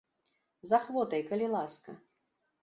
[0.69, 1.97] З ахвотай, калі ласка.